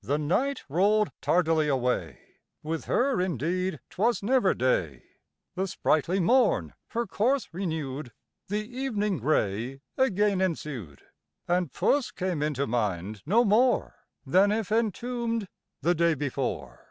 The 0.00 0.16
night 0.16 0.64
roll'd 0.70 1.12
tardily 1.20 1.68
away, 1.68 2.18
(With 2.62 2.86
her 2.86 3.20
indeed 3.20 3.78
'twas 3.90 4.22
never 4.22 4.54
day,) 4.54 5.02
The 5.54 5.66
sprightly 5.66 6.18
morn 6.18 6.72
her 6.92 7.06
course 7.06 7.50
renew'd, 7.52 8.10
The 8.48 8.66
evening 8.66 9.18
grey 9.18 9.82
again 9.98 10.40
ensued, 10.40 11.02
And 11.46 11.70
puss 11.70 12.10
came 12.10 12.42
into 12.42 12.66
mind 12.66 13.22
no 13.26 13.44
more 13.44 13.96
Than 14.24 14.50
if 14.50 14.72
entomb'd 14.72 15.46
the 15.82 15.94
day 15.94 16.14
before. 16.14 16.86